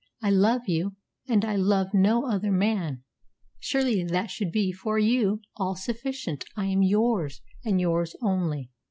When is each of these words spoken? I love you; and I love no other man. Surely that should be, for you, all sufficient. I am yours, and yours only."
I 0.19 0.31
love 0.31 0.61
you; 0.67 0.95
and 1.27 1.45
I 1.45 1.55
love 1.57 1.93
no 1.93 2.25
other 2.25 2.51
man. 2.51 3.03
Surely 3.59 4.03
that 4.03 4.31
should 4.31 4.51
be, 4.51 4.71
for 4.71 4.97
you, 4.97 5.41
all 5.57 5.75
sufficient. 5.75 6.43
I 6.57 6.65
am 6.65 6.81
yours, 6.81 7.43
and 7.63 7.79
yours 7.79 8.15
only." 8.19 8.71